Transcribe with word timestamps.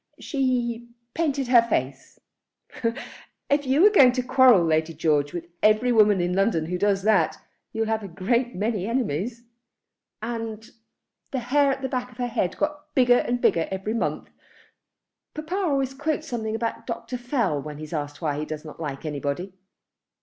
"She 0.19 0.89
painted 1.13 1.47
her 1.49 1.61
face." 1.61 2.17
"If 3.51 3.67
you're 3.67 3.91
going 3.91 4.13
to 4.13 4.23
quarrel, 4.23 4.63
Lady 4.65 4.95
George, 4.95 5.31
with 5.31 5.45
every 5.61 5.91
woman 5.91 6.19
in 6.19 6.33
London 6.33 6.65
who 6.65 6.79
does 6.79 7.03
that, 7.03 7.37
you'll 7.71 7.85
have 7.85 8.01
a 8.01 8.07
great 8.07 8.55
many 8.55 8.87
enemies." 8.87 9.43
"And 10.23 10.67
the 11.29 11.37
hair 11.37 11.71
at 11.71 11.83
the 11.83 11.87
back 11.87 12.09
of 12.11 12.17
her 12.17 12.25
head 12.25 12.57
got 12.57 12.95
bigger 12.95 13.19
and 13.19 13.39
bigger 13.39 13.67
every 13.69 13.93
month. 13.93 14.31
Papa 15.35 15.53
always 15.53 15.93
quotes 15.93 16.27
something 16.27 16.55
about 16.55 16.87
Dr. 16.87 17.15
Fell 17.19 17.61
when 17.61 17.77
he's 17.77 17.93
asked 17.93 18.23
why 18.23 18.39
he 18.39 18.45
does 18.45 18.65
not 18.65 18.79
like 18.79 19.05
anybody. 19.05 19.53